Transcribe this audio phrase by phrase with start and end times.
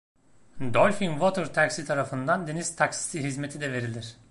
[0.61, 4.17] Dolphin Water Taxi tarafından deniz taksisi hizmeti de verilir.